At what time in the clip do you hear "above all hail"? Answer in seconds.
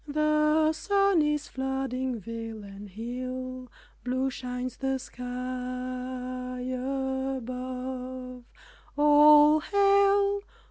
6.63-10.41